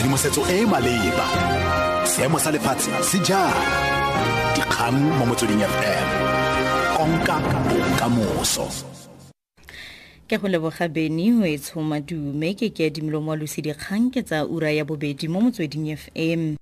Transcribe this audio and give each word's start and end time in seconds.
tshedimosetso 0.00 0.40
e 0.48 0.62
e 0.62 0.66
maleba. 0.66 1.26
Seemo 2.04 2.38
sa 2.38 2.50
lefatshe 2.50 2.90
se 3.04 3.18
jang 3.20 3.52
dikgang 4.56 4.96
mo 4.96 5.26
motsweding 5.28 5.60
fm 5.60 6.08
konka 6.96 7.36
bokamoso. 7.68 8.64
Ke 10.26 10.40
go 10.40 10.48
leboga 10.48 10.88
beni 10.88 11.32
o 11.36 11.44
e 11.44 11.58
tshoma 11.58 12.00
dume 12.00 12.56
ke 12.56 12.72
ke 12.72 12.88
adimelo 12.88 13.20
mo 13.20 13.36
dikgang 13.36 14.08
ke 14.08 14.24
tsa 14.24 14.48
ura 14.48 14.72
ya 14.72 14.88
bobedi 14.88 15.28
mo 15.28 15.40
motsweding 15.40 15.92
fm 15.92 16.56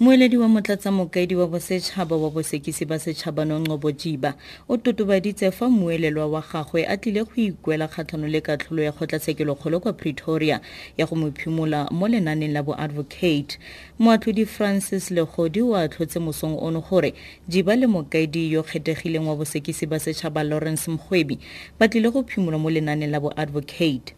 moeledi 0.00 0.36
wa 0.36 0.48
motlatsa 0.48 0.92
mokaedi 0.92 1.36
wa 1.36 1.46
bosetšhaba 1.46 2.16
wa 2.16 2.30
bosekisi 2.30 2.84
ba 2.84 2.98
setšhaba 2.98 3.44
nonqobo 3.44 3.92
jiba 3.92 4.34
o 4.68 4.76
totobaditse 4.76 5.50
fa 5.50 5.70
moelelwa 5.70 6.26
wa 6.26 6.44
gagwe 6.52 6.84
a 6.86 6.96
tlile 6.96 7.24
go 7.24 7.32
ikuela 7.36 7.88
kgatlhano 7.88 8.28
le 8.28 8.40
katlholo 8.40 8.82
ya 8.82 8.92
kgotlatshekelokgolo 8.92 9.80
kwa 9.80 9.92
pretoria 9.92 10.60
ya 10.96 11.06
go 11.06 11.16
mo 11.16 11.30
phimola 11.30 11.88
mo 11.90 12.08
lenaneng 12.08 12.52
la 12.52 12.62
boadvocate. 12.62 13.58
Moatlhodi 13.98 14.46
francis 14.46 15.10
legodi 15.10 15.62
o 15.62 15.74
a 15.76 15.88
tlhotse 15.88 16.18
mosong 16.20 16.58
ono 16.60 16.80
gore 16.80 17.14
jiba 17.48 17.76
le 17.76 17.86
mokaedi 17.86 18.52
yo 18.52 18.62
kgethegileng 18.62 19.28
wa 19.28 19.36
bosekisi 19.36 19.86
ba 19.86 19.96
setšhaba 19.98 20.42
lawrence 20.44 20.90
mgwebi 20.90 21.38
ba 21.78 21.88
tlile 21.88 22.10
go 22.10 22.22
phimola 22.22 22.58
mo 22.58 22.70
lenaneng 22.70 23.10
la 23.10 23.20
boadvocate 23.20 24.12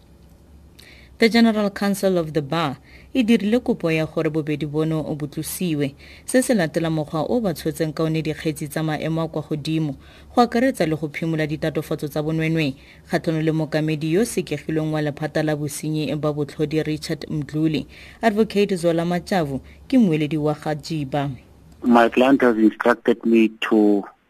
the 1.19 1.29
general 1.29 1.71
council 1.71 2.17
of 2.19 2.33
the 2.33 2.41
bar 2.41 2.77
e 3.13 3.23
dirile 3.23 3.59
kopo 3.59 3.91
ya 3.91 4.07
gore 4.07 4.31
bobedi 4.31 4.67
bono 4.67 5.01
o 5.01 5.15
botlosiwe. 5.15 5.95
Se 6.25 6.43
se 6.43 6.55
latela 6.55 6.91
mokgwa 6.91 7.27
o 7.29 7.41
ba 7.41 7.55
tshotseng 7.55 7.93
kaone 7.93 8.23
dikgetsi 8.23 8.69
tsa 8.69 8.83
maemo 8.83 9.23
a 9.23 9.29
kwa 9.29 9.43
godimo 9.43 9.97
go 10.35 10.43
akaretsa 10.43 10.87
le 10.87 10.97
go 10.97 11.09
phimola 11.09 11.47
ditatofatso 11.47 12.09
tsa 12.09 12.23
bonwenwe 12.23 12.75
kgatlhano 13.11 13.43
le 13.43 13.53
mokamedi 13.53 14.13
yo 14.13 14.25
sekegilweng 14.25 14.93
wa 14.93 15.03
lephata 15.03 15.43
la 15.43 15.57
bosenyi 15.57 16.15
ba 16.17 16.33
botlhodi 16.33 16.83
richard 16.83 17.27
mdluli 17.31 17.87
advocate 18.23 18.77
zola 18.77 19.05
matjavu 19.05 19.61
ke 19.89 19.99
moeledi 19.99 20.37
wa 20.37 20.55
ga 20.55 20.75
jiba 20.75 21.31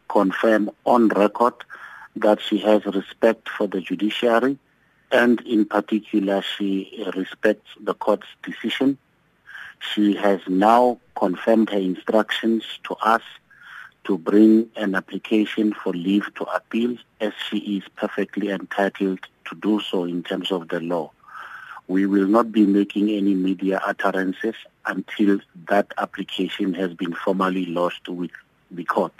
confirm 0.09 0.69
on 0.85 1.09
record 1.09 1.53
that 2.15 2.41
she 2.41 2.57
has 2.57 2.83
respect 2.85 3.47
for 3.47 3.67
the 3.67 3.79
judiciary 3.79 4.57
and 5.11 5.41
in 5.41 5.65
particular, 5.65 6.41
she 6.41 7.03
respects 7.15 7.69
the 7.79 7.93
court's 7.93 8.27
decision. 8.43 8.97
She 9.79 10.15
has 10.15 10.41
now 10.47 10.99
confirmed 11.15 11.69
her 11.69 11.77
instructions 11.77 12.63
to 12.83 12.95
us 12.95 13.21
to 14.03 14.17
bring 14.17 14.69
an 14.75 14.95
application 14.95 15.73
for 15.73 15.93
leave 15.93 16.33
to 16.35 16.43
appeal 16.45 16.97
as 17.21 17.33
she 17.49 17.57
is 17.77 17.83
perfectly 17.95 18.49
entitled 18.49 19.19
to 19.45 19.55
do 19.55 19.79
so 19.79 20.03
in 20.03 20.23
terms 20.23 20.51
of 20.51 20.69
the 20.69 20.79
law. 20.79 21.11
We 21.87 22.05
will 22.05 22.27
not 22.27 22.51
be 22.51 22.65
making 22.65 23.09
any 23.09 23.33
media 23.33 23.81
utterances 23.85 24.55
until 24.85 25.39
that 25.67 25.91
application 25.97 26.73
has 26.75 26.93
been 26.93 27.13
formally 27.13 27.65
lodged 27.65 28.07
with 28.07 28.31
the 28.69 28.83
court. 28.83 29.13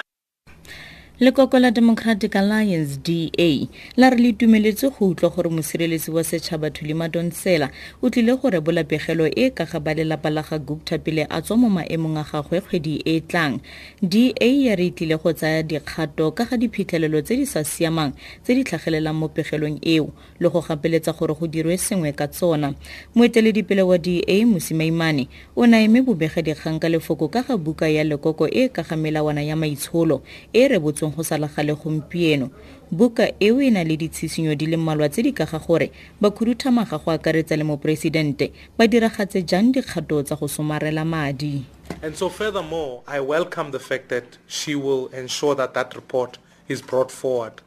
Lekoko 1.20 1.60
la 1.60 1.72
democratic 1.72 2.36
alliance 2.36 2.98
da 3.04 3.68
la 3.98 4.10
re 4.10 4.18
le 4.18 4.32
tumeletse 4.34 4.88
go 4.90 5.08
utlwa 5.10 5.30
gore 5.30 5.50
mosireletsi 5.50 6.12
wa 6.12 6.24
setšhaba 6.24 6.70
thulima 6.72 7.10
donsela 7.10 7.70
o 8.02 8.10
tlile 8.10 8.36
go 8.38 8.50
rebola 8.50 8.84
pegelo 8.84 9.28
e 9.28 9.50
ka 9.50 9.66
ga 9.66 9.80
ba 9.80 9.94
lelapa 9.94 10.30
la 10.30 10.42
ga 10.42 10.58
gupta 10.58 10.98
pele 10.98 11.28
a 11.30 11.42
tswa 11.42 11.58
mo 11.58 11.70
maemong 11.70 12.18
a 12.18 12.24
gagwe 12.24 12.62
kgwedi 12.62 13.04
e 13.04 13.16
e 13.18 13.22
tlang 13.22 13.60
da 14.02 14.32
ya 14.48 14.76
re 14.76 14.86
e 14.88 14.92
tlile 14.92 15.18
go 15.20 15.34
tsaya 15.34 15.64
dikgato 15.64 16.32
ka 16.32 16.46
ga 16.46 16.56
diphitlhelelo 16.58 17.22
tse 17.22 17.36
di 17.36 17.46
sa 17.46 17.64
siamang 17.68 18.16
tse 18.44 18.56
di 18.56 18.64
tlhagelelang 18.64 19.20
mo 19.20 19.28
pegelong 19.28 19.76
eo 19.84 20.14
le 20.40 20.48
go 20.50 20.62
gapeletsa 20.64 21.12
gore 21.12 21.36
go 21.36 21.48
dirwe 21.48 21.78
sengwe 21.78 22.16
ka 22.16 22.28
tsona. 22.28 22.74
Moeteledipele 23.16 23.82
wa 23.82 23.98
da 23.98 24.46
mosimaimane 24.46 25.28
o 25.56 25.68
naeme 25.68 26.02
bobegadikgang 26.02 26.80
ka 26.80 26.88
lefoko 26.88 27.28
ka 27.28 27.44
ga 27.44 27.58
buka 27.58 27.90
ya 27.92 28.04
lekoko 28.04 28.48
e 28.48 28.70
ka 28.70 28.84
ga 28.84 28.96
melawana 28.96 29.44
ya 29.44 29.56
maitsholo 29.56 30.24
e 30.54 30.68
rebotsweng 30.68 31.09
go 31.12 31.24
sa 31.24 31.38
legale 31.38 31.76
gompieno 31.76 32.50
buka 32.92 33.34
eo 33.40 33.62
e 33.62 33.70
na 33.70 33.84
le 33.84 33.98
ditshitshinyo 33.98 34.56
di 34.56 34.66
le 34.66 34.78
mmalwa 34.78 35.10
tse 35.10 35.24
di 35.24 35.32
ka 35.32 35.46
ga 35.46 35.60
gore 35.60 35.92
bakhuduthamaga 36.22 36.98
go 36.98 37.12
akaretsa 37.12 37.56
le 37.58 37.64
moporesidente 37.64 38.52
ba 38.78 38.88
diragatse 38.88 39.42
jang 39.46 39.72
dikgato 39.74 40.24
tsa 40.24 40.36
go 40.36 40.48
somarela 40.48 41.06
madi 41.06 41.66
And 42.02 42.16
so 42.16 42.30
furthermore, 42.30 43.02
I 43.08 43.20
welcome 43.20 43.72
the 43.72 43.80
fact 43.80 44.10
that 44.10 44.38
she 44.48 44.76
will 44.76 45.08
ensure 45.08 45.56
that 45.56 45.74
that 45.74 45.96
report 45.96 46.38
is 46.68 46.82
brought 46.82 47.12
forward 47.12 47.62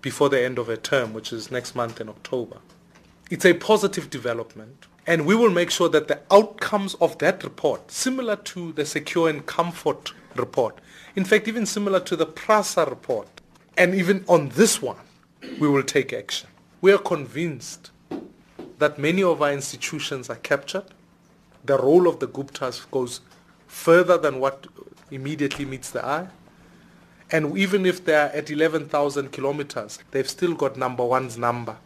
before 0.00 0.28
the 0.28 0.40
end 0.40 0.58
of 0.58 0.68
her 0.68 0.76
term, 0.76 1.12
which 1.12 1.32
is 1.32 1.50
next 1.50 1.74
month 1.74 2.00
in 2.00 2.08
October. 2.08 2.58
It's 3.30 3.44
a 3.44 3.54
positive 3.54 4.10
development. 4.10 4.86
And 5.06 5.26
we 5.26 5.34
will 5.34 5.50
make 5.50 5.70
sure 5.70 5.88
that 5.90 6.08
the 6.08 6.20
outcomes 6.30 6.94
of 6.94 7.18
that 7.18 7.44
report, 7.44 7.90
similar 7.90 8.36
to 8.36 8.72
the 8.72 8.86
Secure 8.86 9.28
in 9.28 9.42
Comfort 9.42 10.12
report, 10.36 10.80
in 11.16 11.24
fact, 11.24 11.48
even 11.48 11.66
similar 11.66 12.00
to 12.00 12.16
the 12.16 12.26
PRASA 12.26 12.86
report, 12.86 13.28
and 13.76 13.94
even 13.94 14.24
on 14.28 14.50
this 14.50 14.80
one, 14.82 14.96
we 15.60 15.68
will 15.68 15.82
take 15.82 16.12
action. 16.12 16.48
We 16.80 16.92
are 16.92 16.98
convinced 16.98 17.90
that 18.78 18.98
many 18.98 19.22
of 19.22 19.42
our 19.42 19.52
institutions 19.52 20.28
are 20.28 20.36
captured. 20.36 20.84
The 21.64 21.78
role 21.78 22.06
of 22.06 22.20
the 22.20 22.28
Guptas 22.28 22.90
goes 22.90 23.20
further 23.66 24.18
than 24.18 24.40
what 24.40 24.66
immediately 25.10 25.64
meets 25.64 25.90
the 25.90 26.04
eye. 26.04 26.28
And 27.30 27.56
even 27.56 27.86
if 27.86 28.04
they're 28.04 28.32
at 28.32 28.50
11,000 28.50 29.32
kilometers, 29.32 29.98
they've 30.10 30.28
still 30.28 30.54
got 30.54 30.76
number 30.76 31.04
one's 31.04 31.38
number. 31.38 31.76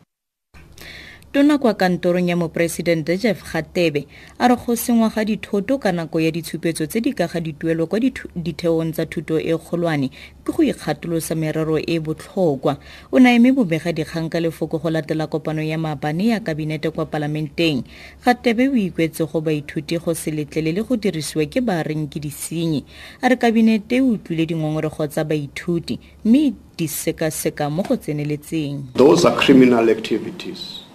Tona 1.32 1.58
kwa 1.58 1.74
kantorong 1.74 2.28
ya 2.28 2.36
moporesidente 2.36 3.18
jeff 3.18 3.52
gatebe 3.52 4.06
a 4.38 4.48
re 4.48 4.56
go 4.56 4.76
sengwa 4.76 5.08
ga 5.08 5.24
dithoto 5.24 5.78
ka 5.78 5.92
nako 5.92 6.20
ya 6.20 6.30
ditshupetso 6.30 6.86
tse 6.86 7.00
di 7.00 7.12
ka 7.12 7.26
ga 7.26 7.40
dituelo 7.40 7.86
kwa 7.86 8.00
ditheong 8.36 8.92
tsa 8.92 9.06
thuto 9.06 9.40
e 9.40 9.52
kgolwane 9.58 10.10
ke 10.44 10.52
go 10.52 10.62
ikgatolosa 10.62 11.34
merero 11.34 11.78
e 11.78 12.00
botlhokwa. 12.00 12.78
O 13.12 13.18
naeme 13.20 13.52
bobega 13.52 13.92
dikgang 13.92 14.30
ka 14.30 14.40
lefoko 14.40 14.80
go 14.80 14.90
latela 14.90 15.26
kopano 15.26 15.62
ya 15.62 15.78
maabane 15.78 16.26
ya 16.32 16.40
kabinete 16.40 16.90
kwa 16.90 17.06
palamenteng. 17.06 17.84
Gatebe 18.24 18.68
o 18.68 18.76
ikwetse 18.76 19.24
go 19.28 19.40
baithuti 19.40 19.98
go 19.98 20.14
se 20.14 20.30
letlelele 20.30 20.82
go 20.82 20.96
dirisiwa 20.96 21.44
ke 21.46 21.60
bareng 21.60 22.08
ke 22.08 22.20
disenyi. 22.20 22.84
A 23.20 23.28
re 23.28 23.36
kabinete 23.36 24.00
o 24.00 24.16
utlwile 24.16 24.46
dingongorego 24.46 25.06
tsa 25.06 25.24
baithuti 25.24 26.00
mme 26.24 26.54
di 26.76 26.88
sekaseka 26.88 27.68
mo 27.70 27.82
go 27.82 27.96
tseneletseng. 27.96 28.96
Those 28.96 29.28
are 29.28 29.36
criminal 29.36 29.90
activities 29.90 30.87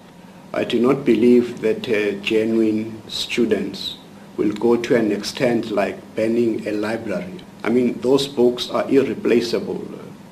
I 0.55 0.63
do 0.63 0.79
not 0.79 1.03
believe 1.03 1.61
that 1.61 1.89
uh, 1.89 2.11
genuine 2.21 3.01
students 3.09 3.97
will 4.37 4.51
go 4.51 4.75
to 4.75 4.95
an 4.95 5.11
extent 5.11 5.71
like 5.71 5.97
banning 6.15 6.67
a 6.67 6.71
library. 6.73 7.39
I 7.63 7.69
mean, 7.69 7.99
those 8.01 8.27
books 8.27 8.69
are 8.69 8.87
irreplaceable. 8.87 9.79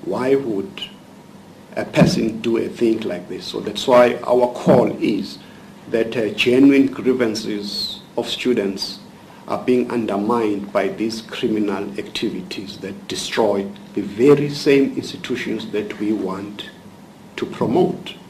Why 0.05 0.35
would 0.35 0.83
a 1.75 1.85
person 1.85 2.39
do 2.39 2.57
a 2.57 2.69
thing 2.69 2.99
like 2.99 3.29
this? 3.29 3.45
So 3.45 3.61
that's 3.61 3.87
why 3.87 4.17
our 4.17 4.53
call 4.53 4.91
is 5.01 5.39
that 5.89 6.15
uh, 6.15 6.29
genuine 6.35 6.85
grievances 6.85 8.01
of 8.15 8.29
students 8.29 8.99
are 9.47 9.63
being 9.63 9.89
undermined 9.89 10.71
by 10.71 10.89
these 10.89 11.23
criminal 11.23 11.83
activities 11.97 12.77
that 12.77 13.07
destroy 13.07 13.67
the 13.95 14.01
very 14.01 14.49
same 14.51 14.95
institutions 14.95 15.71
that 15.71 15.99
we 15.99 16.13
want 16.13 16.69
to 17.38 17.45
promote. 17.47 18.20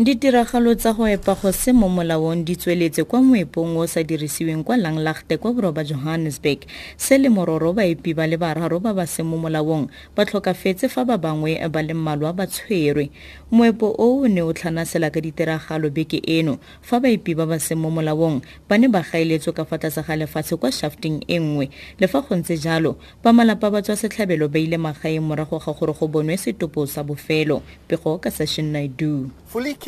Ditiragalo 0.00 0.72
tsa 0.74 0.96
go 0.96 1.04
epa 1.04 1.34
go 1.36 1.52
se 1.52 1.72
mo 1.76 1.84
molaong 1.92 2.40
di 2.40 2.56
tsweletse 2.56 3.04
kwa 3.04 3.20
moepong 3.20 3.76
o 3.76 3.84
sa 3.84 4.00
dirisiweng 4.00 4.64
kwa 4.64 4.80
langlaagte 4.80 5.36
kwa 5.36 5.52
boroba 5.52 5.84
johannesburg. 5.84 6.64
Se 6.96 7.18
le 7.20 7.28
mororo 7.28 7.76
baepi 7.76 8.16
ba 8.16 8.24
le 8.24 8.40
bararo 8.40 8.80
ba 8.80 8.96
ba 8.96 9.04
seng 9.04 9.28
mo 9.28 9.36
molaong 9.36 9.92
ba 10.16 10.24
tlhokafetse 10.24 10.88
fa 10.88 11.04
ba 11.04 11.20
bangwe 11.20 11.60
ba 11.68 11.84
le 11.84 11.92
mmalwa 11.92 12.32
ba 12.32 12.48
tshwerwe. 12.48 13.12
Moepo 13.52 13.92
o 13.92 14.24
o 14.24 14.28
ne 14.28 14.40
o 14.40 14.48
tlhanasela 14.56 15.12
ka 15.12 15.20
ditiragalo 15.20 15.92
beke 15.92 16.24
eno 16.24 16.56
fa 16.80 16.96
baepi 16.96 17.36
ba 17.36 17.44
ba 17.44 17.60
seng 17.60 17.84
mo 17.84 17.92
molaong 17.92 18.40
ba 18.72 18.80
ne 18.80 18.88
ba 18.88 19.04
gaeletswe 19.04 19.52
ka 19.52 19.68
fa 19.68 19.76
tlase 19.76 20.00
ga 20.00 20.16
lefatshe 20.16 20.56
kwa 20.56 20.72
shafting 20.72 21.20
e 21.28 21.36
nngwe. 21.36 21.68
Le 22.00 22.08
fa 22.08 22.24
go 22.24 22.32
ntse 22.40 22.56
jalo 22.56 22.96
ba 23.20 23.36
malapa 23.36 23.68
ba 23.68 23.84
tswa 23.84 24.00
setlhabelo 24.00 24.48
ba 24.48 24.56
ile 24.64 24.80
magaeng 24.80 25.20
morago 25.20 25.60
ga 25.60 25.76
gore 25.76 25.92
go 25.92 26.08
bonwe 26.08 26.40
setopo 26.40 26.88
sa 26.88 27.04
bofelo. 27.04 27.60
Pego 27.84 28.16
ka 28.16 28.32
session 28.32 28.72
naidu 28.72 29.28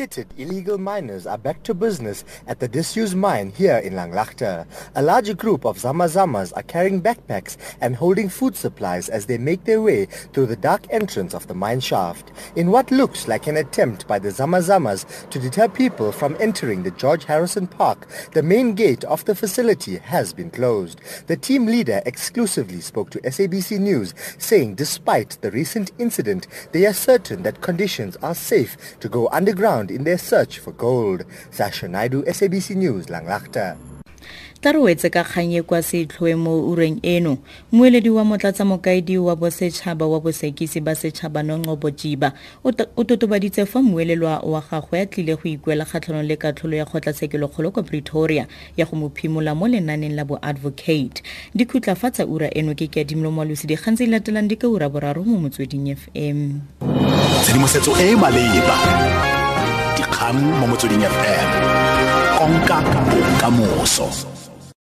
Illegal 0.03 0.77
miners 0.77 1.25
are 1.25 1.37
back 1.37 1.63
to 1.63 1.73
business 1.73 2.25
at 2.45 2.59
the 2.59 2.67
disused 2.67 3.15
mine 3.15 3.53
here 3.55 3.77
in 3.77 3.93
Langlaagte. 3.93 4.67
A 4.95 5.01
larger 5.01 5.33
group 5.33 5.65
of 5.65 5.77
Zamazamas 5.77 6.51
are 6.57 6.63
carrying 6.63 7.01
backpacks 7.01 7.55
and 7.79 7.95
holding 7.95 8.27
food 8.27 8.57
supplies 8.57 9.07
as 9.07 9.27
they 9.27 9.37
make 9.37 9.63
their 9.63 9.81
way 9.81 10.07
through 10.33 10.47
the 10.47 10.57
dark 10.57 10.85
entrance 10.89 11.33
of 11.33 11.47
the 11.47 11.53
mine 11.53 11.79
shaft. 11.79 12.33
In 12.57 12.69
what 12.69 12.91
looks 12.91 13.29
like 13.29 13.47
an 13.47 13.55
attempt 13.55 14.05
by 14.05 14.19
the 14.19 14.27
Zamazamas 14.27 15.29
to 15.29 15.39
deter 15.39 15.69
people 15.69 16.11
from 16.11 16.35
entering 16.37 16.83
the 16.83 16.91
George 16.91 17.23
Harrison 17.23 17.65
Park, 17.65 18.05
the 18.33 18.43
main 18.43 18.73
gate 18.73 19.05
of 19.05 19.23
the 19.23 19.35
facility 19.35 19.99
has 19.99 20.33
been 20.33 20.51
closed. 20.51 20.99
The 21.27 21.37
team 21.37 21.65
leader 21.65 22.01
exclusively 22.05 22.81
spoke 22.81 23.09
to 23.11 23.21
SABC 23.21 23.79
News, 23.79 24.13
saying 24.37 24.75
despite 24.75 25.37
the 25.39 25.51
recent 25.51 25.93
incident, 25.97 26.47
they 26.73 26.85
are 26.85 26.93
certain 26.93 27.43
that 27.43 27.61
conditions 27.61 28.17
are 28.17 28.35
safe 28.35 28.99
to 28.99 29.07
go 29.07 29.29
underground 29.29 29.91
in 29.93 30.03
their 30.03 30.17
search 30.17 30.59
for 30.59 30.71
gold. 30.71 31.25
Sasha 31.51 31.87
Naidu, 31.87 32.23
SABC 32.23 32.75
News, 32.75 33.07
Langlachta. 33.07 33.77
tla 34.63 34.71
re 34.71 34.79
wetse 34.79 35.09
ka 35.09 35.23
kgang 35.23 35.51
e 35.51 35.61
kwa 35.61 35.83
setlhoe 35.83 36.35
mo 36.35 36.71
ureng 36.71 36.99
eno 37.03 37.37
moeledi 37.71 38.09
wa 38.09 38.23
motlatsa 38.23 38.65
mokaedi 38.65 39.17
wa 39.17 39.35
bosetšhaba 39.35 40.07
wa 40.07 40.19
bosekisi 40.19 40.79
ba 40.79 40.95
setšhaba 40.95 41.43
nonqobo 41.43 41.91
jiba 41.91 42.31
o 42.63 43.03
totobaditse 43.03 43.65
fa 43.65 43.81
moelelwa 43.81 44.39
wa 44.39 44.61
gagwe 44.61 45.01
a 45.01 45.05
tlile 45.05 45.35
go 45.35 45.49
ikuela 45.49 45.85
kgatlhanong 45.85 46.27
le 46.27 46.35
katlholo 46.35 46.77
ya 46.77 46.85
kgotlatshekelokgolo 46.85 47.71
kwa 47.71 47.83
pretoria 47.83 48.47
ya 48.77 48.85
go 48.85 48.95
mo 48.95 49.09
phimola 49.09 49.55
mo 49.55 49.67
lenaneng 49.67 50.15
la 50.15 50.23
bo-advocate 50.23 51.23
di 51.55 51.65
khutlafatsa 51.65 52.25
ura 52.25 52.47
eno 52.55 52.71
ke 52.73 52.87
ke 52.87 53.03
adimolo 53.03 53.31
moalosi 53.31 53.67
dikgang 53.67 53.99
tse 53.99 54.05
di 54.07 54.11
latelang 54.15 54.47
di 54.47 54.55
ka 54.55 54.71
ura 54.71 54.87
boraro 54.87 55.27
mo 55.27 55.43
motsweding 55.43 55.91
fm 55.91 56.63
tshedimosetso 57.43 57.91
e 57.99 58.11
e 58.11 58.15
maleba 58.15 59.42
dikgang 59.97 60.39
mo 60.59 60.65
motsweding 60.67 61.03
fm 61.05 61.49
konka 62.37 62.77
bokamoso 63.09 64.07